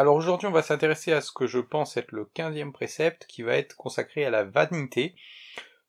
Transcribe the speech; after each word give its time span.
Alors 0.00 0.16
aujourd'hui, 0.16 0.48
on 0.48 0.50
va 0.50 0.62
s'intéresser 0.62 1.12
à 1.12 1.20
ce 1.20 1.30
que 1.30 1.46
je 1.46 1.58
pense 1.58 1.98
être 1.98 2.12
le 2.12 2.24
quinzième 2.24 2.72
précepte 2.72 3.26
qui 3.26 3.42
va 3.42 3.58
être 3.58 3.76
consacré 3.76 4.24
à 4.24 4.30
la 4.30 4.44
vanité. 4.44 5.14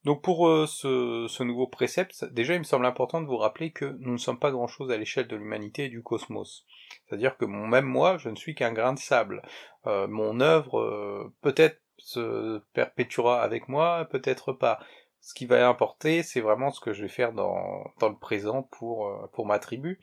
Donc 0.03 0.21
pour 0.21 0.49
euh, 0.49 0.65
ce, 0.67 1.43
nouveau 1.43 1.65
précepte, 1.65 2.25
déjà 2.25 2.55
il 2.55 2.59
me 2.59 2.65
semble 2.65 2.85
important 2.85 3.21
de 3.21 3.25
vous 3.25 3.37
rappeler 3.37 3.71
que 3.71 3.85
nous 3.99 4.11
ne 4.11 4.17
sommes 4.17 4.37
pas 4.37 4.51
grand-chose 4.51 4.91
à 4.91 4.97
l'échelle 4.97 5.29
de 5.29 5.37
l'humanité 5.37 5.85
et 5.85 5.87
du 5.89 6.03
cosmos. 6.03 6.65
C'est-à-dire 7.07 7.37
que 7.37 7.45
même 7.45 7.85
moi, 7.85 8.17
je 8.17 8.27
ne 8.27 8.35
suis 8.35 8.53
qu'un 8.53 8.73
grain 8.73 8.91
de 8.91 8.99
sable. 8.99 9.43
Euh, 9.87 10.09
mon 10.09 10.41
œuvre 10.41 10.81
euh, 10.81 11.33
peut-être 11.41 11.79
se 11.95 12.59
perpétuera 12.73 13.41
avec 13.41 13.69
moi, 13.69 14.09
peut-être 14.11 14.51
pas. 14.51 14.79
Ce 15.21 15.33
qui 15.33 15.45
va 15.45 15.69
importer, 15.69 16.23
c'est 16.23 16.41
vraiment 16.41 16.71
ce 16.71 16.79
que 16.79 16.93
je 16.93 17.03
vais 17.03 17.07
faire 17.07 17.31
dans, 17.31 17.83
le 18.01 18.19
présent 18.19 18.63
pour, 18.63 19.29
pour 19.33 19.45
ma 19.45 19.59
tribu. 19.59 19.99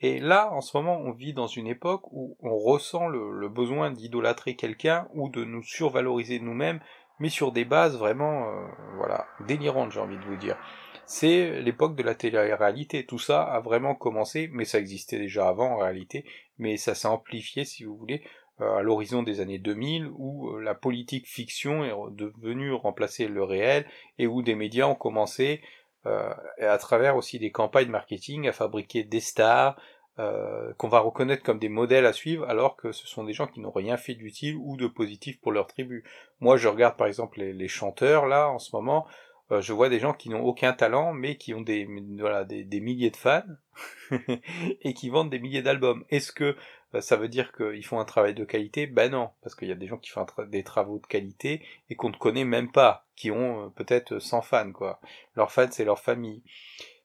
Et 0.00 0.20
là, 0.20 0.52
en 0.52 0.60
ce 0.60 0.76
moment, 0.76 0.96
on 0.96 1.12
vit 1.12 1.32
dans 1.32 1.48
une 1.48 1.66
époque 1.66 2.02
où 2.12 2.36
on 2.40 2.56
ressent 2.56 3.08
le, 3.08 3.48
besoin 3.48 3.90
d'idolâtrer 3.90 4.54
quelqu'un 4.54 5.08
ou 5.14 5.28
de 5.28 5.44
nous 5.44 5.62
survaloriser 5.62 6.38
nous-mêmes, 6.38 6.80
mais 7.18 7.30
sur 7.30 7.50
des 7.50 7.64
bases 7.64 7.98
vraiment, 7.98 8.48
euh, 8.48 8.66
voilà, 8.96 9.26
délirantes, 9.46 9.90
j'ai 9.90 10.00
envie 10.00 10.18
de 10.18 10.24
vous 10.24 10.36
dire. 10.36 10.56
C'est 11.04 11.60
l'époque 11.62 11.96
de 11.96 12.02
la 12.02 12.14
télé-réalité. 12.14 13.06
Tout 13.06 13.18
ça 13.18 13.42
a 13.42 13.60
vraiment 13.60 13.94
commencé, 13.94 14.48
mais 14.52 14.64
ça 14.64 14.78
existait 14.78 15.18
déjà 15.18 15.48
avant 15.48 15.72
en 15.72 15.78
réalité, 15.78 16.24
mais 16.58 16.76
ça 16.76 16.94
s'est 16.94 17.08
amplifié, 17.08 17.64
si 17.64 17.84
vous 17.84 17.96
voulez, 17.96 18.22
euh, 18.22 18.28
à 18.60 18.82
l'horizon 18.82 19.22
des 19.22 19.40
années 19.40 19.58
2000, 19.58 20.10
où 20.16 20.50
euh, 20.50 20.60
la 20.60 20.74
politique 20.74 21.26
fiction 21.26 21.84
est 21.84 21.92
devenue 22.12 22.72
remplacer 22.72 23.28
le 23.28 23.42
réel, 23.42 23.86
et 24.18 24.26
où 24.26 24.42
des 24.42 24.54
médias 24.54 24.86
ont 24.86 24.94
commencé 24.94 25.60
euh, 26.06 26.32
à 26.60 26.78
travers 26.78 27.16
aussi 27.16 27.38
des 27.38 27.50
campagnes 27.50 27.90
marketing 27.90 28.48
à 28.48 28.52
fabriquer 28.52 29.02
des 29.02 29.20
stars 29.20 29.76
euh, 30.20 30.72
qu'on 30.74 30.88
va 30.88 31.00
reconnaître 31.00 31.42
comme 31.42 31.58
des 31.58 31.68
modèles 31.68 32.06
à 32.06 32.12
suivre 32.12 32.44
alors 32.48 32.76
que 32.76 32.90
ce 32.90 33.06
sont 33.06 33.22
des 33.22 33.32
gens 33.32 33.46
qui 33.46 33.60
n'ont 33.60 33.70
rien 33.70 33.96
fait 33.96 34.14
d'utile 34.14 34.56
ou 34.56 34.76
de 34.76 34.86
positif 34.86 35.40
pour 35.40 35.52
leur 35.52 35.66
tribu. 35.66 36.02
Moi 36.40 36.56
je 36.56 36.66
regarde 36.66 36.96
par 36.96 37.06
exemple 37.06 37.40
les, 37.40 37.68
chanteurs 37.68 38.26
là 38.26 38.48
en 38.48 38.58
ce 38.58 38.74
moment, 38.74 39.06
euh, 39.50 39.60
je 39.62 39.72
vois 39.72 39.88
des 39.88 39.98
gens 39.98 40.12
qui 40.12 40.28
n'ont 40.28 40.42
aucun 40.42 40.72
talent 40.72 41.12
mais 41.12 41.36
qui 41.36 41.54
ont 41.54 41.60
des, 41.60 41.86
milliers 41.86 43.10
de 43.10 43.16
fans 43.16 43.42
et 44.82 44.94
qui 44.94 45.08
vendent 45.08 45.30
des 45.30 45.38
milliers 45.38 45.62
d'albums. 45.62 46.04
Est-ce 46.10 46.32
que 46.32 46.56
euh, 46.94 47.00
ça 47.00 47.16
veut 47.16 47.28
dire 47.28 47.52
qu'ils 47.52 47.84
font 47.84 47.98
un 47.98 48.04
travail 48.04 48.34
de 48.34 48.44
qualité? 48.44 48.86
Ben 48.86 49.10
non, 49.10 49.30
parce 49.42 49.54
qu'il 49.54 49.68
y 49.68 49.72
a 49.72 49.76
des 49.76 49.86
gens 49.86 49.98
qui 49.98 50.10
font 50.10 50.26
des 50.48 50.64
travaux 50.64 50.98
de 50.98 51.06
qualité 51.06 51.62
et 51.88 51.96
qu'on 51.96 52.10
ne 52.10 52.16
connaît 52.16 52.44
même 52.44 52.70
pas, 52.70 53.06
qui 53.16 53.30
ont 53.30 53.66
euh, 53.66 53.68
peut-être 53.70 54.18
100 54.18 54.42
fans, 54.42 54.72
quoi. 54.72 55.00
Leurs 55.34 55.52
fans, 55.52 55.70
c'est 55.70 55.84
leur 55.84 56.00
famille. 56.00 56.42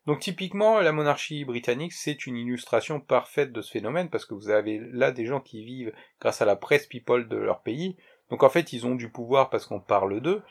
Donc 0.05 0.19
typiquement, 0.19 0.81
la 0.81 0.91
monarchie 0.91 1.45
britannique, 1.45 1.94
c'est 1.94 2.25
une 2.28 2.35
illustration 2.35 3.00
parfaite 3.00 3.53
de 3.53 3.61
ce 3.61 3.72
phénomène, 3.72 4.09
parce 4.09 4.25
que 4.25 4.33
vous 4.33 4.50
avez 4.50 4.81
là 4.91 5.11
des 5.11 5.25
gens 5.25 5.39
qui 5.39 5.63
vivent 5.63 5.94
grâce 6.19 6.41
à 6.41 6.45
la 6.45 6.57
presse 6.57 6.88
people 6.88 7.30
de 7.30 7.38
leur 7.38 7.61
pays. 7.61 7.95
Donc 8.30 8.44
en 8.44 8.50
fait, 8.50 8.73
ils 8.73 8.85
ont 8.85 8.95
du 8.95 9.09
pouvoir 9.09 9.50
parce 9.50 9.66
qu'on 9.66 9.80
parle 9.80 10.19
d'eux, 10.19 10.44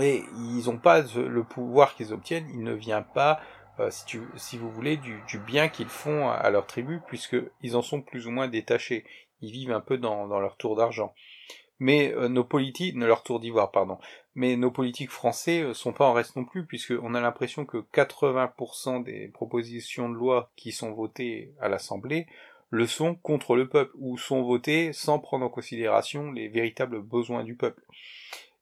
et 0.00 0.24
ils 0.36 0.64
n'ont 0.66 0.78
pas 0.78 1.02
le 1.02 1.44
pouvoir 1.44 1.94
qu'ils 1.94 2.12
obtiennent, 2.12 2.48
il 2.52 2.62
ne 2.62 2.72
vient 2.72 3.02
pas 3.02 3.40
euh, 3.80 3.90
si, 4.36 4.58
vous 4.58 4.70
voulez, 4.70 4.98
du, 4.98 5.38
bien 5.46 5.68
qu'ils 5.68 5.88
font 5.88 6.28
à, 6.28 6.50
leur 6.50 6.66
tribu, 6.66 7.00
puisqu'ils 7.06 7.76
en 7.76 7.82
sont 7.82 8.02
plus 8.02 8.26
ou 8.26 8.30
moins 8.30 8.48
détachés. 8.48 9.04
Ils 9.40 9.52
vivent 9.52 9.72
un 9.72 9.80
peu 9.80 9.96
dans, 9.96 10.26
leur 10.26 10.56
tour 10.56 10.76
d'argent. 10.76 11.14
Mais 11.78 12.12
euh, 12.12 12.28
nos 12.28 12.44
politiques, 12.44 12.94
leur 12.96 13.22
tour 13.22 13.40
d'ivoire, 13.40 13.70
pardon. 13.70 13.98
Mais 14.34 14.56
nos 14.56 14.70
politiques 14.70 15.10
français 15.10 15.62
euh, 15.62 15.72
sont 15.72 15.94
pas 15.94 16.04
en 16.06 16.12
reste 16.12 16.36
non 16.36 16.44
plus, 16.44 16.66
puisqu'on 16.66 17.14
a 17.14 17.20
l'impression 17.20 17.64
que 17.64 17.78
80% 17.78 19.02
des 19.02 19.28
propositions 19.28 20.10
de 20.10 20.14
loi 20.14 20.50
qui 20.56 20.72
sont 20.72 20.92
votées 20.92 21.54
à 21.60 21.68
l'Assemblée 21.68 22.26
le 22.68 22.86
sont 22.86 23.16
contre 23.16 23.56
le 23.56 23.68
peuple, 23.68 23.92
ou 23.98 24.16
sont 24.18 24.42
votées 24.42 24.92
sans 24.92 25.18
prendre 25.18 25.44
en 25.44 25.48
considération 25.48 26.30
les 26.30 26.48
véritables 26.48 27.02
besoins 27.02 27.44
du 27.44 27.56
peuple. 27.56 27.82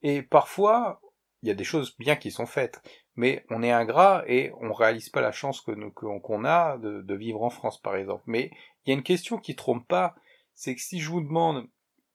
Et 0.02 0.22
parfois, 0.22 1.00
il 1.42 1.48
y 1.48 1.52
a 1.52 1.54
des 1.54 1.64
choses 1.64 1.96
bien 1.98 2.16
qui 2.16 2.30
sont 2.30 2.46
faites, 2.46 2.82
mais 3.16 3.44
on 3.50 3.62
est 3.62 3.70
ingrat 3.70 4.24
et 4.26 4.52
on 4.60 4.72
réalise 4.72 5.08
pas 5.08 5.20
la 5.20 5.32
chance 5.32 5.60
que 5.60 5.70
nous 5.70 5.90
qu'on 5.90 6.44
a 6.44 6.78
de, 6.78 7.14
vivre 7.14 7.42
en 7.42 7.50
France, 7.50 7.80
par 7.80 7.96
exemple. 7.96 8.24
Mais 8.26 8.50
il 8.84 8.90
y 8.90 8.92
a 8.92 8.96
une 8.96 9.02
question 9.02 9.38
qui 9.38 9.54
trompe 9.54 9.86
pas, 9.86 10.14
c'est 10.54 10.74
que 10.74 10.80
si 10.80 11.00
je 11.00 11.10
vous 11.10 11.20
demande 11.20 11.68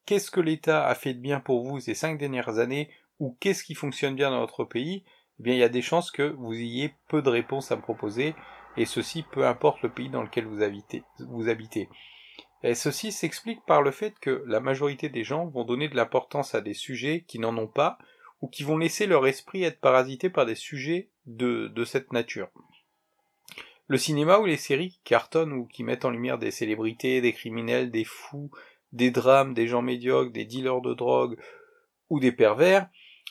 qu'est-ce 0.05 0.31
que 0.31 0.41
l'État 0.41 0.85
a 0.85 0.95
fait 0.95 1.13
de 1.13 1.19
bien 1.19 1.39
pour 1.39 1.63
vous 1.63 1.79
ces 1.79 1.93
cinq 1.93 2.17
dernières 2.17 2.59
années, 2.59 2.89
ou 3.19 3.37
qu'est-ce 3.39 3.63
qui 3.63 3.75
fonctionne 3.75 4.15
bien 4.15 4.31
dans 4.31 4.39
notre 4.39 4.65
pays, 4.65 5.03
eh 5.39 5.43
bien 5.43 5.53
il 5.53 5.59
y 5.59 5.63
a 5.63 5.69
des 5.69 5.81
chances 5.81 6.11
que 6.11 6.23
vous 6.23 6.53
ayez 6.53 6.93
peu 7.07 7.21
de 7.21 7.29
réponses 7.29 7.71
à 7.71 7.75
me 7.77 7.81
proposer, 7.81 8.35
et 8.75 8.85
ceci 8.85 9.23
peu 9.23 9.45
importe 9.45 9.81
le 9.83 9.89
pays 9.89 10.09
dans 10.09 10.23
lequel 10.23 10.45
vous 10.45 10.61
habitez. 10.61 11.03
Vous 11.19 11.47
habitez. 11.47 11.87
Et 12.63 12.75
ceci 12.75 13.11
s'explique 13.11 13.65
par 13.65 13.81
le 13.81 13.91
fait 13.91 14.17
que 14.19 14.43
la 14.47 14.61
majorité 14.61 15.09
des 15.09 15.25
gens 15.25 15.47
vont 15.47 15.65
donner 15.65 15.89
de 15.89 15.95
l'importance 15.95 16.55
à 16.55 16.61
des 16.61 16.73
sujets 16.73 17.25
qui 17.27 17.39
n'en 17.39 17.57
ont 17.57 17.67
pas, 17.67 17.97
ou 18.43 18.49
qui 18.49 18.63
vont 18.63 18.77
laisser 18.77 19.07
leur 19.07 19.25
esprit 19.25 19.63
être 19.63 19.79
parasité 19.79 20.29
par 20.29 20.45
des 20.45 20.55
sujets 20.55 21.07
de, 21.27 21.69
de 21.69 21.85
cette 21.85 22.11
nature. 22.11 22.49
Le 23.87 23.97
cinéma 23.97 24.39
ou 24.39 24.45
les 24.45 24.57
séries 24.57 24.89
qui 24.89 25.01
cartonnent 25.05 25.53
ou 25.53 25.65
qui 25.65 25.85
mettent 25.85 26.03
en 26.03 26.09
lumière 26.09 26.37
des 26.37 26.51
célébrités, 26.51 27.21
des 27.21 27.31
criminels, 27.31 27.89
des 27.89 28.03
fous, 28.03 28.51
des 28.91 29.11
drames, 29.11 29.53
des 29.53 29.65
gens 29.65 29.81
médiocres, 29.81 30.33
des 30.33 30.43
dealers 30.43 30.81
de 30.81 30.93
drogue 30.93 31.39
ou 32.09 32.19
des 32.19 32.33
pervers, 32.33 32.89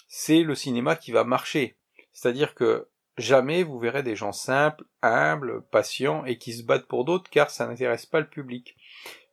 c'est 0.09 0.43
le 0.43 0.55
cinéma 0.55 0.97
qui 0.97 1.13
va 1.13 1.25
marcher. 1.25 1.77
C'est-à-dire 2.15 2.55
que 2.55 2.89
jamais 3.19 3.65
vous 3.65 3.79
verrez 3.79 4.03
des 4.03 4.17
gens 4.17 4.33
simples, 4.33 4.85
humbles, 5.03 5.63
patients 5.71 6.25
et 6.25 6.39
qui 6.39 6.55
se 6.55 6.63
battent 6.63 6.89
pour 6.89 7.05
d'autres 7.05 7.29
car 7.29 7.51
ça 7.51 7.67
n'intéresse 7.67 8.07
pas 8.07 8.21
le 8.21 8.31
public. 8.31 8.79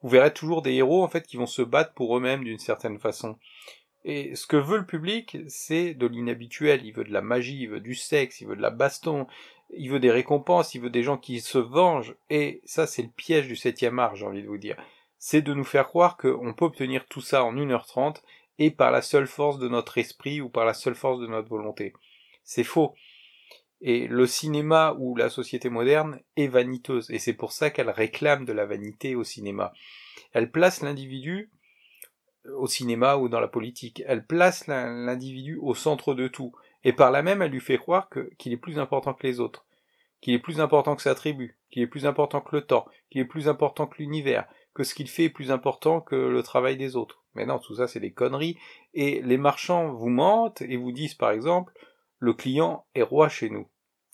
Vous 0.01 0.09
verrez 0.09 0.34
toujours 0.34 0.62
des 0.62 0.73
héros 0.73 1.06
en 1.06 1.07
fait 1.07 1.25
qui 1.25 1.38
vont 1.38 1.45
se 1.45 1.62
battre 1.62 1.94
pour 1.94 2.18
eux-mêmes 2.18 2.44
d'une 2.44 2.59
certaine 2.59 3.00
façon. 3.00 3.38
Et 4.05 4.35
ce 4.35 4.47
que 4.47 4.57
veut 4.57 4.77
le 4.77 4.85
public, 4.85 5.37
c'est 5.47 5.93
de 5.93 6.07
l'inhabituel. 6.07 6.85
Il 6.85 6.93
veut 6.93 7.03
de 7.03 7.11
la 7.11 7.21
magie, 7.21 7.61
il 7.61 7.69
veut 7.69 7.81
du 7.81 7.95
sexe, 7.95 8.41
il 8.41 8.47
veut 8.47 8.55
de 8.55 8.61
la 8.61 8.69
baston, 8.69 9.27
il 9.71 9.89
veut 9.89 9.99
des 9.99 10.11
récompenses, 10.11 10.73
il 10.73 10.81
veut 10.81 10.89
des 10.89 11.03
gens 11.03 11.17
qui 11.17 11.41
se 11.41 11.57
vengent. 11.57 12.15
Et 12.29 12.61
ça, 12.65 12.88
c'est 12.88 13.03
le 13.03 13.09
piège 13.09 13.47
du 13.47 13.55
septième 13.55 13.99
art, 13.99 14.15
j'ai 14.15 14.25
envie 14.25 14.43
de 14.43 14.47
vous 14.47 14.57
dire. 14.57 14.77
C'est 15.17 15.41
de 15.41 15.53
nous 15.53 15.65
faire 15.65 15.88
croire 15.88 16.17
qu'on 16.17 16.53
peut 16.53 16.65
obtenir 16.65 17.05
tout 17.07 17.21
ça 17.21 17.43
en 17.43 17.53
1h30 17.53 18.21
et 18.57 18.71
par 18.71 18.91
la 18.91 19.01
seule 19.01 19.27
force 19.27 19.59
de 19.59 19.67
notre 19.67 19.97
esprit 19.97 20.41
ou 20.41 20.49
par 20.49 20.65
la 20.65 20.73
seule 20.73 20.95
force 20.95 21.19
de 21.19 21.27
notre 21.27 21.49
volonté. 21.49 21.93
C'est 22.43 22.63
faux. 22.63 22.93
Et 23.81 24.07
le 24.07 24.27
cinéma 24.27 24.95
ou 24.97 25.15
la 25.15 25.29
société 25.29 25.69
moderne 25.69 26.19
est 26.35 26.47
vaniteuse, 26.47 27.09
et 27.11 27.19
c'est 27.19 27.33
pour 27.33 27.53
ça 27.53 27.69
qu'elle 27.69 27.89
réclame 27.89 28.43
de 28.43 28.51
la 28.51 28.65
vanité 28.65 29.15
au 29.15 29.23
cinéma. 29.23 29.71
Elle 30.33 30.51
place 30.51 30.81
l'individu 30.81 31.49
au 32.57 32.67
cinéma 32.67 33.17
ou 33.17 33.29
dans 33.29 33.39
la 33.39 33.47
politique. 33.47 34.03
Elle 34.05 34.25
place 34.25 34.67
l'individu 34.67 35.57
au 35.61 35.73
centre 35.75 36.13
de 36.13 36.27
tout, 36.27 36.53
et 36.83 36.93
par 36.93 37.11
là 37.11 37.21
même 37.21 37.41
elle 37.41 37.51
lui 37.51 37.59
fait 37.59 37.77
croire 37.77 38.09
qu'il 38.37 38.53
est 38.53 38.57
plus 38.57 38.79
important 38.79 39.13
que 39.13 39.25
les 39.25 39.39
autres, 39.39 39.65
qu'il 40.21 40.33
est 40.33 40.39
plus 40.39 40.59
important 40.59 40.95
que 40.95 41.01
sa 41.01 41.15
tribu, 41.15 41.57
qu'il 41.71 41.81
est 41.81 41.88
plus 41.88 42.05
important 42.05 42.41
que 42.41 42.55
le 42.55 42.61
temps, 42.61 42.85
qu'il 43.09 43.21
est 43.21 43.25
plus 43.25 43.47
important 43.47 43.88
que 43.88 43.97
l'univers, 43.97 44.47
que 44.73 44.83
ce 44.83 44.93
qu'il 44.93 45.09
fait 45.09 45.25
est 45.25 45.29
plus 45.29 45.51
important 45.51 46.01
que 46.01 46.15
le 46.15 46.43
travail 46.43 46.77
des 46.77 46.95
autres. 46.95 47.23
Mais 47.35 47.45
non, 47.45 47.59
tout 47.59 47.75
ça 47.75 47.88
c'est 47.88 47.99
des 47.99 48.11
conneries, 48.11 48.57
et 48.93 49.21
les 49.21 49.38
marchands 49.38 49.93
vous 49.93 50.09
mentent 50.09 50.61
et 50.61 50.77
vous 50.77 50.91
disent 50.91 51.15
par 51.15 51.31
exemple 51.31 51.73
le 52.19 52.33
client 52.33 52.85
est 52.95 53.03
roi 53.03 53.29
chez 53.29 53.49
nous. 53.49 53.67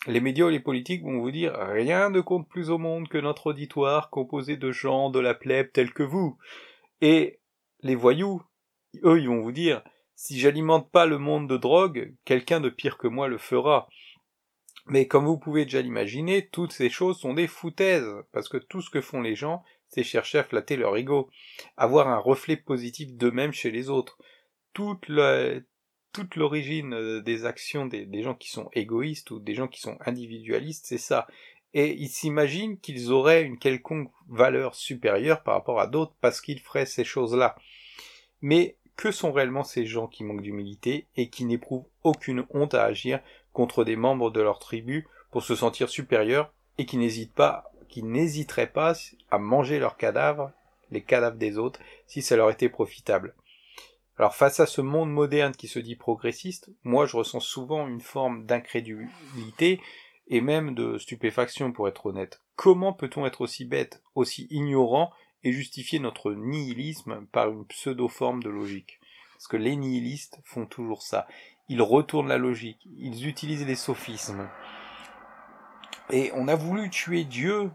Les 0.08 0.20
médias 0.20 0.48
et 0.50 0.52
les 0.52 0.60
politiques 0.60 1.04
vont 1.04 1.20
vous 1.20 1.32
dire 1.32 1.54
rien 1.56 2.12
ne 2.12 2.22
compte 2.22 2.48
plus 2.48 2.70
au 2.70 2.78
monde 2.78 3.08
que 3.08 3.18
notre 3.18 3.48
auditoire 3.48 4.12
composé 4.12 4.56
de 4.56 4.72
gens 4.72 5.10
de 5.10 5.20
la 5.20 5.34
plèbe 5.34 5.72
tels 5.72 5.94
que 5.94 6.04
vous. 6.04 6.38
Et 7.02 7.40
les 7.86 7.94
voyous, 7.94 8.42
eux, 9.04 9.20
ils 9.20 9.28
vont 9.28 9.42
vous 9.42 9.52
dire, 9.52 9.84
si 10.16 10.40
j'alimente 10.40 10.90
pas 10.90 11.06
le 11.06 11.20
monde 11.20 11.48
de 11.48 11.56
drogue, 11.56 12.16
quelqu'un 12.26 12.60
de 12.60 12.70
pire 12.70 12.98
que 12.98 13.08
moi 13.08 13.28
le 13.28 13.38
fera. 13.38 13.88
Mais 14.88 15.08
comme 15.08 15.26
vous 15.26 15.38
pouvez 15.38 15.66
déjà 15.66 15.84
l'imaginer, 15.84 16.48
toutes 16.48 16.72
ces 16.72 16.90
choses 16.90 17.20
sont 17.20 17.36
des 17.36 17.46
foutaises, 17.46 18.12
parce 18.32 18.50
que 18.50 18.58
tout 18.58 18.82
ce 18.82 18.90
que 18.90 19.02
font 19.02 19.22
les 19.22 19.36
gens, 19.36 19.64
c'est 19.88 20.02
chercher 20.02 20.40
à 20.40 20.44
flatter 20.44 20.78
leur 20.78 20.98
ego, 20.98 21.30
avoir 21.78 22.08
un 22.08 22.18
reflet 22.18 22.58
positif 22.58 23.14
d'eux-mêmes 23.14 23.54
chez 23.54 23.70
les 23.70 23.92
autres. 23.92 24.18
Toute 24.74 25.08
l'origine 26.36 27.22
des 27.22 27.46
actions 27.46 27.86
des, 27.86 28.24
gens 28.24 28.34
qui 28.34 28.50
sont 28.50 28.70
égoïstes 28.74 29.30
ou 29.30 29.40
des 29.40 29.54
gens 29.54 29.68
qui 29.68 29.80
sont 29.80 30.00
individualistes, 30.08 30.88
c'est 30.88 30.98
ça. 30.98 31.28
Et 31.76 31.94
ils 31.94 32.10
s'imaginent 32.10 32.80
qu'ils 32.80 33.12
auraient 33.12 33.44
une 33.44 33.60
quelconque 33.60 34.10
valeur 34.30 34.74
supérieure 34.74 35.44
par 35.44 35.54
rapport 35.54 35.80
à 35.80 35.88
d'autres 35.88 36.16
parce 36.22 36.42
qu'ils 36.42 36.62
feraient 36.62 36.86
ces 36.86 37.04
choses-là. 37.04 37.56
Mais 38.42 38.78
que 38.96 39.12
sont 39.12 39.32
réellement 39.32 39.64
ces 39.64 39.86
gens 39.86 40.08
qui 40.08 40.24
manquent 40.24 40.42
d'humilité 40.42 41.06
et 41.18 41.30
qui 41.30 41.46
n'éprouvent 41.46 41.86
aucune 42.04 42.46
honte 42.52 42.74
à 42.74 42.84
agir 42.84 43.20
contre 43.52 43.84
des 43.84 43.98
membres 43.98 44.32
de 44.32 44.42
leur 44.42 44.60
tribu 44.60 45.06
pour 45.32 45.44
se 45.44 45.54
sentir 45.54 45.90
supérieurs 45.90 46.54
et 46.78 46.86
qui 46.86 46.96
n'hésitent 46.96 47.34
pas, 47.34 47.72
qui 47.90 48.04
n'hésiteraient 48.04 48.72
pas 48.72 48.94
à 49.30 49.38
manger 49.38 49.80
leurs 49.80 49.98
cadavres, 49.98 50.52
les 50.92 51.04
cadavres 51.04 51.38
des 51.38 51.58
autres, 51.58 51.82
si 52.08 52.22
ça 52.22 52.38
leur 52.38 52.50
était 52.50 52.70
profitable. 52.70 53.36
Alors 54.18 54.34
face 54.34 54.62
à 54.62 54.66
ce 54.66 54.80
monde 54.80 55.12
moderne 55.12 55.54
qui 55.54 55.68
se 55.68 55.80
dit 55.80 55.98
progressiste, 55.98 56.70
moi 56.86 57.06
je 57.06 57.18
ressens 57.18 57.42
souvent 57.42 57.86
une 57.86 58.00
forme 58.00 58.46
d'incrédulité 58.46 59.82
et 60.28 60.42
même 60.42 60.74
de 60.76 60.98
stupéfaction 60.98 61.72
pour 61.72 61.88
être 61.88 62.06
honnête. 62.08 62.42
Comment 62.56 62.94
peut-on 62.94 63.26
être 63.26 63.42
aussi 63.42 63.66
bête, 63.66 64.02
aussi 64.16 64.48
ignorant 64.50 65.12
et 65.44 65.52
justifier 65.52 66.00
notre 66.00 66.34
nihilisme 66.34 67.26
par 67.32 67.50
une 67.50 67.66
pseudo-forme 67.66 68.42
de 68.42 68.50
logique? 68.50 69.00
Parce 69.34 69.48
que 69.48 69.58
les 69.58 69.76
nihilistes 69.76 70.40
font 70.44 70.66
toujours 70.66 71.02
ça. 71.02 71.28
Ils 71.68 71.82
retournent 71.82 72.30
la 72.30 72.38
logique, 72.38 72.88
ils 72.98 73.28
utilisent 73.28 73.66
les 73.66 73.76
sophismes. 73.76 74.50
Et 76.10 76.32
on 76.36 76.48
a 76.48 76.56
voulu 76.56 76.90
tuer 76.90 77.24
Dieu, 77.24 77.72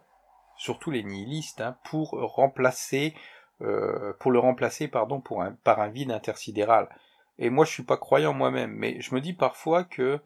surtout 0.57 0.91
les 0.91 1.03
nihilistes, 1.03 1.61
hein, 1.61 1.77
pour 1.85 2.11
remplacer, 2.11 3.15
euh, 3.61 4.13
pour 4.21 4.31
le 4.31 4.39
remplacer, 4.39 4.89
pardon, 4.89 5.23
par 5.65 5.81
un 5.81 5.89
vide 5.89 6.13
intersidéral. 6.13 6.89
Et 7.39 7.51
moi, 7.51 7.65
je 7.65 7.73
suis 7.73 7.83
pas 7.83 7.97
croyant 7.97 8.33
moi-même, 8.33 8.73
mais 8.73 9.01
je 9.01 9.15
me 9.15 9.21
dis 9.21 9.33
parfois 9.33 9.85
que 9.85 10.21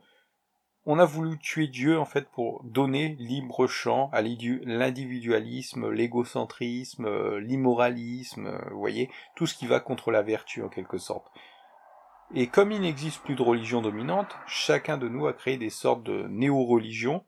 on 0.87 0.99
a 0.99 1.05
voulu 1.05 1.39
tuer 1.39 1.67
Dieu 1.67 1.99
en 1.99 2.05
fait 2.05 2.29
pour 2.29 2.63
donner 2.65 3.17
libre 3.19 3.67
champ 3.67 4.11
à 4.13 4.21
l'individualisme, 4.23 5.91
l'égocentrisme, 5.91 7.39
l'immoralisme, 7.39 8.59
vous 8.71 8.79
voyez, 8.79 9.11
tout 9.35 9.47
ce 9.47 9.55
qui 9.55 9.67
va 9.67 9.81
contre 9.81 10.11
la 10.11 10.23
vertu 10.23 10.63
en 10.63 10.69
quelque 10.69 10.99
sorte. 10.99 11.31
Et 12.35 12.49
comme 12.49 12.73
il 12.73 12.81
n'existe 12.81 13.23
plus 13.23 13.35
de 13.35 13.43
religion 13.43 13.81
dominante, 13.81 14.37
chacun 14.47 14.99
de 14.99 15.09
nous 15.09 15.27
a 15.27 15.33
créé 15.33 15.57
des 15.57 15.71
sortes 15.71 16.03
de 16.03 16.27
néo-religions 16.29 17.25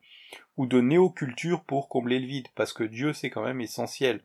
ou 0.56 0.67
de 0.67 0.81
néo-cultures 0.81 1.64
pour 1.64 1.88
combler 1.88 2.19
le 2.19 2.26
vide, 2.26 2.49
parce 2.55 2.73
que 2.73 2.85
Dieu 2.85 3.12
c'est 3.12 3.31
quand 3.31 3.44
même 3.44 3.61
essentiel. 3.61 4.23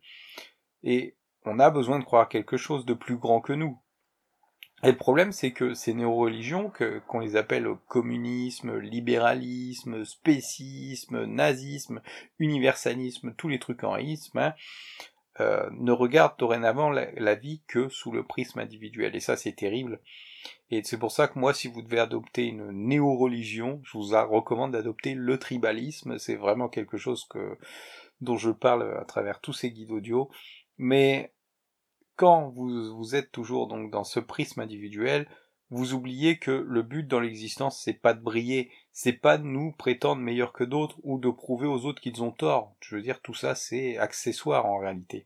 Et 0.83 1.16
on 1.45 1.60
a 1.60 1.69
besoin 1.69 2.00
de 2.00 2.04
croire 2.04 2.30
quelque 2.30 2.57
chose 2.57 2.86
de 2.86 2.94
plus 2.94 3.18
grand 3.18 3.42
que 3.42 3.54
nous. 3.54 3.80
Et 4.83 4.92
le 4.92 4.98
problème, 4.98 5.31
c'est 5.31 5.51
que 5.51 5.74
ces 5.74 5.94
néo-religions, 5.94 6.72
qu'on 7.07 7.19
les 7.19 7.36
appelle 7.36 7.68
communisme, 7.88 8.78
libéralisme, 8.78 10.04
spécisme, 10.06 11.25
nazisme, 11.25 12.01
universalisme, 12.39 13.33
tous 13.36 13.48
les 13.48 13.60
trucs 13.60 13.83
en 13.83 13.98
isme, 13.98 14.39
hein, 14.39 14.54
euh, 15.39 15.69
ne 15.74 15.92
regardent 15.92 16.38
dorénavant 16.39 16.89
la, 16.89 17.36
vie 17.36 17.62
que 17.68 17.89
sous 17.89 18.12
le 18.12 18.24
prisme 18.24 18.60
individuel. 18.60 19.16
Et 19.16 19.19
ça, 19.19 19.38
c'est 19.38 19.56
terrible. 19.56 20.01
Et 20.72 20.81
c'est 20.83 20.98
pour 20.98 21.12
ça 21.12 21.28
que 21.28 21.38
moi, 21.38 21.54
si 21.54 21.68
vous 21.68 21.83
devez 21.83 22.00
adopter 22.00 22.45
une 22.45 22.72
néo-religion, 22.72 23.81
je 23.83 23.98
vous 23.98 24.10
recommande 24.30 24.72
d'adopter 24.72 25.13
le 25.13 25.38
tribalisme. 25.38 26.18
C'est 26.18 26.36
vraiment 26.36 26.69
quelque 26.69 26.98
chose 26.98 27.25
que, 27.25 27.57
dont 28.19 28.38
je 28.38 28.50
parle 28.50 28.98
à 28.98 29.06
travers 29.06 29.42
tous 29.42 29.54
ces 29.54 29.72
guides 29.72 29.92
audio. 29.92 30.30
Mais 30.78 31.33
quand 32.15 32.49
vous, 32.49 32.95
vous 32.95 33.15
êtes 33.15 33.31
toujours 33.31 33.67
donc 33.67 33.91
dans 33.91 34.03
ce 34.03 34.19
prisme 34.19 34.61
individuel, 34.61 35.27
vous 35.71 35.93
oubliez 35.93 36.37
que 36.37 36.51
le 36.51 36.81
but 36.81 37.07
dans 37.07 37.21
l'existence, 37.21 37.81
c'est 37.81 37.93
pas 37.93 38.13
de 38.13 38.21
briller, 38.21 38.69
c'est 38.91 39.13
pas 39.13 39.37
de 39.37 39.45
nous 39.45 39.71
prétendre 39.71 40.21
meilleurs 40.21 40.51
que 40.51 40.65
d'autres 40.65 40.99
ou 41.03 41.17
de 41.17 41.29
prouver 41.29 41.65
aux 41.65 41.85
autres 41.85 42.01
qu'ils 42.01 42.21
ont 42.23 42.31
tort. 42.31 42.75
Je 42.81 42.95
veux 42.95 43.01
dire, 43.01 43.21
tout 43.21 43.33
ça, 43.33 43.55
c'est 43.55 43.97
accessoire 43.97 44.65
en 44.65 44.79
réalité. 44.79 45.23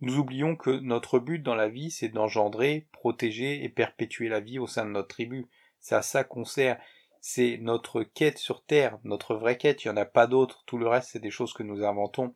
Nous 0.00 0.16
oublions 0.16 0.56
que 0.56 0.70
notre 0.70 1.18
but 1.18 1.40
dans 1.40 1.54
la 1.54 1.68
vie, 1.68 1.90
c'est 1.90 2.08
d'engendrer, 2.08 2.88
protéger 2.90 3.62
et 3.62 3.68
perpétuer 3.68 4.30
la 4.30 4.40
vie 4.40 4.58
au 4.58 4.66
sein 4.66 4.86
de 4.86 4.92
notre 4.92 5.08
tribu. 5.08 5.46
C'est 5.78 5.94
à 5.94 6.00
ça 6.00 6.24
qu'on 6.24 6.46
sert. 6.46 6.80
C'est 7.20 7.58
notre 7.58 8.02
quête 8.02 8.38
sur 8.38 8.64
Terre, 8.64 8.98
notre 9.04 9.34
vraie 9.34 9.58
quête. 9.58 9.84
Il 9.84 9.88
n'y 9.88 9.92
en 9.92 10.00
a 10.00 10.06
pas 10.06 10.26
d'autre. 10.26 10.62
Tout 10.64 10.78
le 10.78 10.88
reste, 10.88 11.10
c'est 11.12 11.20
des 11.20 11.30
choses 11.30 11.52
que 11.52 11.62
nous 11.62 11.84
inventons. 11.84 12.34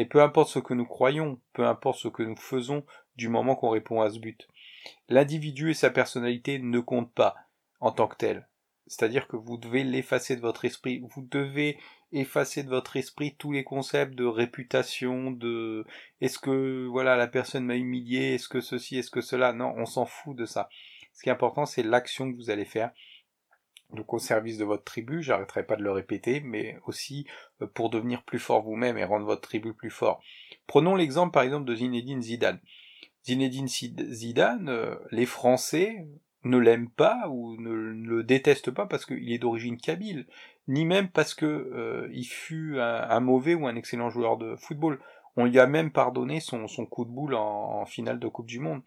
Et 0.00 0.06
peu 0.06 0.22
importe 0.22 0.48
ce 0.48 0.58
que 0.58 0.72
nous 0.72 0.86
croyons, 0.86 1.38
peu 1.52 1.66
importe 1.66 1.98
ce 1.98 2.08
que 2.08 2.22
nous 2.22 2.34
faisons, 2.34 2.86
du 3.16 3.28
moment 3.28 3.54
qu'on 3.54 3.68
répond 3.68 4.00
à 4.00 4.08
ce 4.08 4.18
but. 4.18 4.48
L'individu 5.10 5.72
et 5.72 5.74
sa 5.74 5.90
personnalité 5.90 6.58
ne 6.58 6.80
comptent 6.80 7.12
pas 7.12 7.36
en 7.80 7.92
tant 7.92 8.08
que 8.08 8.16
tel. 8.16 8.48
C'est-à-dire 8.86 9.28
que 9.28 9.36
vous 9.36 9.58
devez 9.58 9.84
l'effacer 9.84 10.36
de 10.36 10.40
votre 10.40 10.64
esprit. 10.64 11.02
Vous 11.14 11.20
devez 11.20 11.76
effacer 12.12 12.62
de 12.62 12.70
votre 12.70 12.96
esprit 12.96 13.36
tous 13.36 13.52
les 13.52 13.62
concepts 13.62 14.14
de 14.14 14.24
réputation, 14.24 15.32
de 15.32 15.84
est-ce 16.22 16.38
que 16.38 16.86
voilà 16.86 17.14
la 17.16 17.28
personne 17.28 17.66
m'a 17.66 17.76
humilié, 17.76 18.36
est-ce 18.36 18.48
que 18.48 18.62
ceci, 18.62 18.96
est-ce 18.96 19.10
que 19.10 19.20
cela? 19.20 19.52
Non, 19.52 19.74
on 19.76 19.84
s'en 19.84 20.06
fout 20.06 20.34
de 20.34 20.46
ça. 20.46 20.70
Ce 21.12 21.22
qui 21.22 21.28
est 21.28 21.32
important, 21.32 21.66
c'est 21.66 21.82
l'action 21.82 22.32
que 22.32 22.36
vous 22.38 22.48
allez 22.48 22.64
faire. 22.64 22.90
Donc 23.94 24.12
au 24.12 24.18
service 24.18 24.58
de 24.58 24.64
votre 24.64 24.84
tribu, 24.84 25.22
j'arrêterai 25.22 25.64
pas 25.64 25.76
de 25.76 25.82
le 25.82 25.90
répéter, 25.90 26.40
mais 26.40 26.78
aussi 26.86 27.26
euh, 27.62 27.66
pour 27.66 27.90
devenir 27.90 28.22
plus 28.22 28.38
fort 28.38 28.62
vous-même 28.62 28.98
et 28.98 29.04
rendre 29.04 29.26
votre 29.26 29.42
tribu 29.42 29.74
plus 29.74 29.90
fort. 29.90 30.22
Prenons 30.66 30.94
l'exemple 30.94 31.32
par 31.32 31.42
exemple 31.42 31.66
de 31.66 31.74
Zinedine 31.74 32.22
Zidane. 32.22 32.60
Zinedine 33.24 33.68
Zidane, 33.68 34.68
euh, 34.68 34.94
les 35.10 35.26
Français 35.26 36.06
ne 36.44 36.56
l'aiment 36.56 36.90
pas 36.90 37.28
ou 37.28 37.60
ne, 37.60 37.70
le 37.70 38.22
détestent 38.22 38.70
pas 38.70 38.86
parce 38.86 39.04
qu'il 39.04 39.30
est 39.30 39.38
d'origine 39.38 39.76
kabyle, 39.76 40.26
ni 40.68 40.86
même 40.86 41.08
parce 41.08 41.34
que 41.34 41.46
euh, 41.46 42.08
il 42.12 42.24
fut 42.24 42.78
un, 42.78 43.20
mauvais 43.20 43.54
ou 43.54 43.66
un 43.66 43.76
excellent 43.76 44.08
joueur 44.08 44.38
de 44.38 44.56
football. 44.56 44.98
On 45.36 45.44
lui 45.44 45.58
a 45.58 45.66
même 45.66 45.92
pardonné 45.92 46.40
son, 46.40 46.66
coup 46.86 47.04
de 47.04 47.10
boule 47.10 47.34
en, 47.34 47.86
finale 47.86 48.18
de 48.18 48.28
Coupe 48.28 48.46
du 48.46 48.58
Monde. 48.58 48.82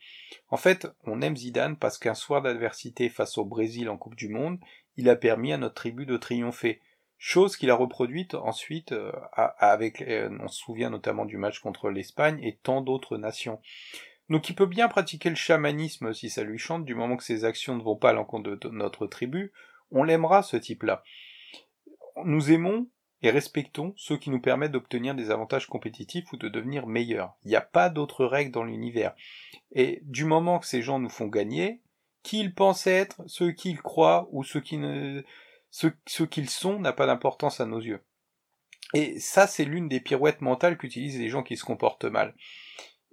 En 0.50 0.57
fait, 0.57 0.88
on 1.06 1.22
aime 1.22 1.38
Zidane 1.38 1.78
parce 1.78 1.98
qu'un 1.98 2.13
soir 2.13 2.42
d'adversité 2.42 3.10
face 3.10 3.38
au 3.38 3.45
Brésil 3.45 3.90
en 3.90 3.98
Coupe 3.98 4.16
du 4.16 4.30
Monde, 4.30 4.60
il 4.98 5.10
a 5.10 5.16
permis 5.16 5.54
à 5.54 5.57
notre 5.57 5.75
tribu 5.75 6.06
de 6.06 6.18
triompher. 6.18 6.81
Chose 7.18 7.56
qu'il 7.56 7.69
a 7.69 7.75
reproduite 7.75 8.36
ensuite 8.36 8.92
euh, 8.92 9.12
avec, 9.34 10.04
on 10.42 10.48
se 10.50 10.60
souvient 10.60 10.90
notamment 10.90 11.25
du 11.25 11.38
match 11.38 11.60
contre 11.60 11.90
l'Espagne 11.90 12.40
et 12.44 12.57
tant 12.62 12.81
d'autres 12.81 13.18
nations. 13.18 13.62
Donc 14.30 14.50
il 14.50 14.56
peut 14.56 14.66
bien 14.66 14.88
pratiquer 14.88 15.30
le 15.30 15.36
chamanisme 15.36 16.13
si 16.13 16.30
ça 16.30 16.44
lui 16.44 16.57
chante, 16.57 16.86
du 16.86 16.95
moment 16.95 17.18
que 17.18 17.24
ses 17.24 17.45
actions 17.45 17.75
ne 17.75 17.84
vont 17.84 17.95
pas 17.95 18.10
à 18.10 18.13
l'encontre 18.13 18.56
de 18.56 18.69
notre 18.69 19.07
tribu, 19.07 19.54
on 19.92 20.04
l'aimera 20.04 20.44
ce 20.44 20.57
type-là. 20.57 21.04
Nous 22.25 22.51
aimons 22.51 22.88
et 23.23 23.31
respectons 23.31 23.93
ceux 23.97 24.17
qui 24.17 24.29
nous 24.29 24.39
permettent 24.39 24.73
d'obtenir 24.73 25.15
des 25.15 25.31
avantages 25.31 25.67
compétitifs 25.67 26.31
ou 26.31 26.37
de 26.37 26.49
devenir 26.49 26.85
meilleurs. 26.85 27.33
Il 27.43 27.49
n'y 27.49 27.55
a 27.55 27.61
pas 27.61 27.89
d'autres 27.89 28.25
règles 28.25 28.51
dans 28.51 28.63
l'univers. 28.63 29.15
Et 29.71 30.01
du 30.03 30.25
moment 30.25 30.59
que 30.59 30.67
ces 30.67 30.81
gens 30.81 30.99
nous 30.99 31.09
font 31.09 31.27
gagner, 31.27 31.81
qu'ils 32.21 32.53
pensent 32.53 32.85
être, 32.85 33.21
ceux 33.25 33.51
qu'ils 33.51 33.81
croient 33.81 34.27
ou 34.31 34.43
ceux 34.43 34.61
qui 34.61 34.77
ne, 34.77 35.23
ceux, 35.71 35.93
ceux 36.05 36.27
qu'ils 36.27 36.49
sont 36.49 36.79
n'a 36.79 36.93
pas 36.93 37.07
d'importance 37.07 37.59
à 37.59 37.65
nos 37.65 37.79
yeux. 37.79 38.03
Et 38.93 39.19
ça, 39.19 39.47
c'est 39.47 39.65
l'une 39.65 39.87
des 39.87 39.99
pirouettes 39.99 40.41
mentales 40.41 40.77
qu'utilisent 40.77 41.19
les 41.19 41.29
gens 41.29 41.41
qui 41.41 41.57
se 41.57 41.65
comportent 41.65 42.05
mal 42.05 42.35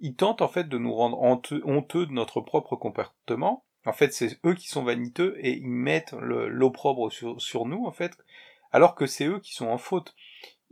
ils 0.01 0.15
tentent 0.15 0.41
en 0.41 0.47
fait 0.47 0.67
de 0.67 0.77
nous 0.77 0.93
rendre 0.93 1.21
honteux 1.21 2.05
de 2.05 2.11
notre 2.11 2.41
propre 2.41 2.75
comportement. 2.75 3.63
En 3.85 3.93
fait, 3.93 4.13
c'est 4.13 4.39
eux 4.45 4.55
qui 4.55 4.67
sont 4.67 4.83
vaniteux 4.83 5.37
et 5.39 5.53
ils 5.53 5.67
mettent 5.67 6.13
l'opprobre 6.13 7.11
sur, 7.11 7.65
nous, 7.65 7.85
en 7.85 7.91
fait, 7.91 8.17
alors 8.71 8.95
que 8.95 9.05
c'est 9.05 9.25
eux 9.25 9.39
qui 9.39 9.53
sont 9.53 9.67
en 9.67 9.77
faute. 9.77 10.15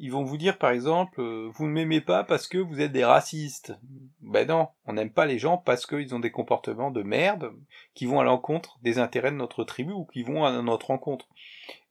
Ils 0.01 0.11
vont 0.11 0.23
vous 0.23 0.37
dire, 0.37 0.57
par 0.57 0.71
exemple, 0.71 1.19
euh, 1.19 1.49
vous 1.53 1.67
ne 1.67 1.73
m'aimez 1.73 1.99
pas 1.99 2.23
parce 2.23 2.47
que 2.47 2.57
vous 2.57 2.79
êtes 2.79 2.93
des 2.93 3.03
racistes. 3.03 3.73
Ben 4.21 4.47
non, 4.47 4.69
on 4.85 4.93
n'aime 4.93 5.11
pas 5.11 5.25
les 5.25 5.37
gens 5.37 5.57
parce 5.57 5.85
qu'ils 5.85 6.15
ont 6.15 6.19
des 6.19 6.31
comportements 6.31 6.89
de 6.89 7.03
merde 7.03 7.51
qui 7.95 8.05
vont 8.05 8.21
à 8.21 8.23
l'encontre 8.23 8.79
des 8.81 8.97
intérêts 8.97 9.31
de 9.31 9.35
notre 9.35 9.65
tribu 9.65 9.91
ou 9.91 10.05
qui 10.05 10.23
vont 10.23 10.45
à 10.45 10.61
notre 10.61 10.87
rencontre. 10.87 11.27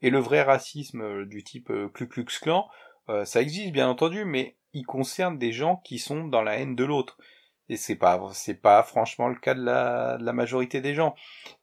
Et 0.01 0.09
le 0.09 0.21
vrai 0.21 0.41
racisme 0.41 1.03
euh, 1.03 1.27
du 1.27 1.45
type 1.45 1.71
euh, 1.71 1.89
Klux 1.89 2.25
Klan, 2.41 2.69
ça 3.25 3.41
existe 3.41 3.73
bien 3.73 3.89
entendu, 3.89 4.27
mais 4.27 4.59
il 4.75 4.85
concerne 4.85 5.39
des 5.39 5.51
gens 5.51 5.77
qui 5.77 5.99
sont 5.99 6.29
dans 6.29 6.43
la 6.43 6.59
haine 6.59 6.77
de 6.77 6.85
l'autre. 6.85 7.17
Et 7.71 7.77
c'est 7.77 7.97
pas, 7.97 8.31
c'est 8.33 8.61
pas 8.61 8.83
franchement 8.83 9.29
le 9.29 9.35
cas 9.35 9.55
de 9.55 9.63
la, 9.63 10.17
de 10.17 10.25
la, 10.25 10.33
majorité 10.33 10.81
des 10.81 10.95
gens. 10.95 11.15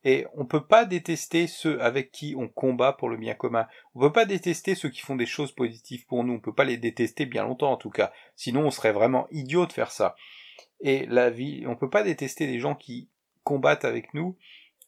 Et 0.03 0.27
on 0.35 0.45
peut 0.45 0.65
pas 0.65 0.85
détester 0.85 1.47
ceux 1.47 1.81
avec 1.81 2.11
qui 2.11 2.35
on 2.37 2.47
combat 2.47 2.93
pour 2.93 3.09
le 3.09 3.17
bien 3.17 3.33
commun. 3.33 3.67
On 3.95 4.01
peut 4.01 4.11
pas 4.11 4.25
détester 4.25 4.75
ceux 4.75 4.89
qui 4.89 5.01
font 5.01 5.15
des 5.15 5.25
choses 5.25 5.51
positives 5.51 6.05
pour 6.05 6.23
nous. 6.23 6.33
On 6.33 6.39
peut 6.39 6.53
pas 6.53 6.63
les 6.63 6.77
détester 6.77 7.25
bien 7.25 7.43
longtemps, 7.43 7.71
en 7.71 7.77
tout 7.77 7.89
cas. 7.89 8.13
Sinon, 8.35 8.67
on 8.67 8.71
serait 8.71 8.91
vraiment 8.91 9.27
idiot 9.31 9.65
de 9.65 9.73
faire 9.73 9.91
ça. 9.91 10.15
Et 10.81 11.07
la 11.07 11.31
vie, 11.31 11.65
on 11.67 11.75
peut 11.75 11.89
pas 11.89 12.03
détester 12.03 12.45
des 12.45 12.59
gens 12.59 12.75
qui 12.75 13.09
combattent 13.43 13.85
avec 13.85 14.13
nous 14.13 14.37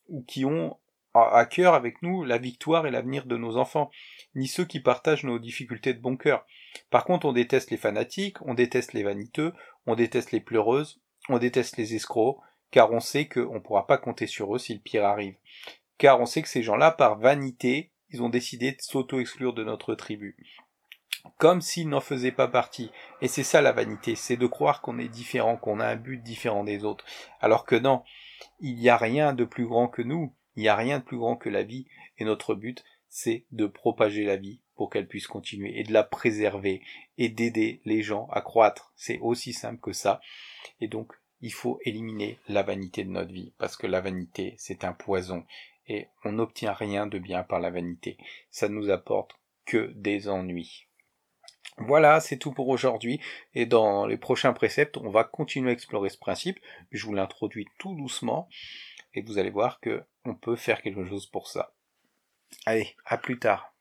ou 0.09 0.21
qui 0.23 0.45
ont 0.45 0.77
à 1.13 1.45
cœur 1.45 1.73
avec 1.73 2.01
nous 2.01 2.23
la 2.23 2.37
victoire 2.37 2.85
et 2.85 2.91
l'avenir 2.91 3.25
de 3.25 3.37
nos 3.37 3.57
enfants, 3.57 3.89
ni 4.35 4.47
ceux 4.47 4.65
qui 4.65 4.79
partagent 4.79 5.23
nos 5.23 5.39
difficultés 5.39 5.93
de 5.93 5.99
bon 5.99 6.15
cœur. 6.15 6.45
Par 6.89 7.05
contre, 7.05 7.25
on 7.25 7.33
déteste 7.33 7.71
les 7.71 7.77
fanatiques, 7.77 8.37
on 8.41 8.53
déteste 8.53 8.93
les 8.93 9.03
vaniteux, 9.03 9.53
on 9.85 9.95
déteste 9.95 10.31
les 10.31 10.41
pleureuses, 10.41 10.99
on 11.29 11.37
déteste 11.37 11.77
les 11.77 11.95
escrocs, 11.95 12.39
car 12.71 12.91
on 12.91 12.99
sait 12.99 13.27
qu'on 13.27 13.55
ne 13.55 13.59
pourra 13.59 13.87
pas 13.87 13.97
compter 13.97 14.27
sur 14.27 14.55
eux 14.55 14.59
si 14.59 14.73
le 14.73 14.79
pire 14.79 15.05
arrive. 15.05 15.35
Car 15.97 16.19
on 16.19 16.25
sait 16.25 16.41
que 16.41 16.49
ces 16.49 16.63
gens-là, 16.63 16.91
par 16.91 17.17
vanité, 17.17 17.91
ils 18.09 18.21
ont 18.21 18.29
décidé 18.29 18.71
de 18.71 18.81
s'auto-exclure 18.81 19.53
de 19.53 19.63
notre 19.63 19.95
tribu. 19.95 20.37
Comme 21.37 21.61
s'ils 21.61 21.89
n'en 21.89 21.99
faisaient 21.99 22.31
pas 22.31 22.47
partie. 22.47 22.91
Et 23.21 23.27
c'est 23.27 23.43
ça 23.43 23.61
la 23.61 23.71
vanité, 23.71 24.15
c'est 24.15 24.37
de 24.37 24.47
croire 24.47 24.81
qu'on 24.81 24.99
est 24.99 25.09
différent, 25.09 25.57
qu'on 25.57 25.79
a 25.79 25.87
un 25.87 25.95
but 25.95 26.21
différent 26.21 26.63
des 26.63 26.83
autres. 26.83 27.05
Alors 27.41 27.65
que 27.65 27.75
non, 27.75 28.03
il 28.59 28.75
n'y 28.75 28.89
a 28.89 28.97
rien 28.97 29.33
de 29.33 29.43
plus 29.43 29.65
grand 29.65 29.87
que 29.87 30.01
nous, 30.01 30.33
il 30.55 30.61
n'y 30.61 30.69
a 30.69 30.75
rien 30.75 30.99
de 30.99 31.03
plus 31.03 31.17
grand 31.17 31.35
que 31.35 31.49
la 31.49 31.63
vie, 31.63 31.87
et 32.17 32.25
notre 32.25 32.55
but, 32.55 32.83
c'est 33.09 33.45
de 33.51 33.65
propager 33.65 34.23
la 34.23 34.37
vie 34.37 34.61
pour 34.75 34.89
qu'elle 34.89 35.07
puisse 35.07 35.27
continuer, 35.27 35.79
et 35.79 35.83
de 35.83 35.93
la 35.93 36.03
préserver, 36.03 36.81
et 37.17 37.29
d'aider 37.29 37.81
les 37.85 38.03
gens 38.03 38.27
à 38.31 38.41
croître. 38.41 38.93
C'est 38.95 39.19
aussi 39.19 39.53
simple 39.53 39.79
que 39.81 39.91
ça. 39.91 40.21
Et 40.81 40.87
donc, 40.87 41.13
il 41.41 41.53
faut 41.53 41.79
éliminer 41.83 42.39
la 42.47 42.63
vanité 42.63 43.03
de 43.03 43.09
notre 43.09 43.31
vie, 43.31 43.53
parce 43.57 43.77
que 43.77 43.87
la 43.87 44.01
vanité, 44.01 44.55
c'est 44.57 44.83
un 44.83 44.93
poison, 44.93 45.45
et 45.87 46.07
on 46.23 46.33
n'obtient 46.33 46.73
rien 46.73 47.07
de 47.07 47.19
bien 47.19 47.43
par 47.43 47.59
la 47.59 47.69
vanité. 47.69 48.17
Ça 48.51 48.67
ne 48.67 48.73
nous 48.73 48.89
apporte 48.89 49.39
que 49.65 49.91
des 49.95 50.29
ennuis. 50.29 50.87
Voilà, 51.77 52.19
c'est 52.19 52.37
tout 52.37 52.51
pour 52.51 52.69
aujourd'hui. 52.69 53.19
Et 53.53 53.65
dans 53.65 54.07
les 54.07 54.17
prochains 54.17 54.53
préceptes, 54.53 54.97
on 54.97 55.09
va 55.09 55.23
continuer 55.23 55.69
à 55.69 55.73
explorer 55.73 56.09
ce 56.09 56.17
principe. 56.17 56.59
Je 56.91 57.05
vous 57.05 57.13
l'introduis 57.13 57.67
tout 57.77 57.95
doucement. 57.95 58.49
Et 59.13 59.21
vous 59.21 59.37
allez 59.37 59.51
voir 59.51 59.79
que 59.79 60.03
on 60.25 60.33
peut 60.33 60.55
faire 60.55 60.81
quelque 60.81 61.05
chose 61.05 61.27
pour 61.27 61.47
ça. 61.47 61.73
Allez, 62.65 62.95
à 63.05 63.17
plus 63.17 63.37
tard. 63.37 63.73